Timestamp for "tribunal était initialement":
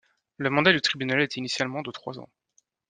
0.81-1.83